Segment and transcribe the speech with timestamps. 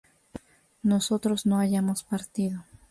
[0.81, 2.63] nosotros no hayamos partido